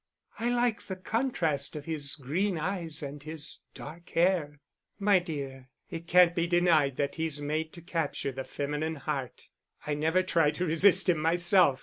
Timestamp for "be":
6.33-6.47